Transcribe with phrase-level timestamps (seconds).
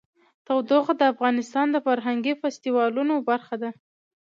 [0.45, 3.71] تودوخه د افغانستان د فرهنګي فستیوالونو برخه ده.